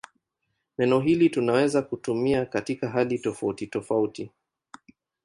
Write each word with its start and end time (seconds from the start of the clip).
Neno 0.77 0.99
hili 0.99 1.29
tunaweza 1.29 1.81
kutumia 1.81 2.45
katika 2.45 2.89
hali 2.89 3.19
tofautitofauti. 3.19 4.29